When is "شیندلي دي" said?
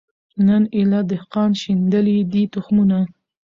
1.61-2.43